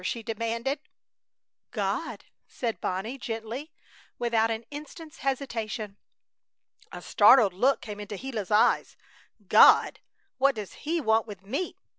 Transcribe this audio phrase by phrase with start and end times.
[0.03, 0.79] she demanded.
[1.69, 3.71] "God," said Bonnie, gently,
[4.17, 5.95] without an instant's hesitation.
[6.91, 8.97] A startled look came into Gila's eyes.
[9.47, 9.99] "God!
[10.39, 11.75] What does He want with me?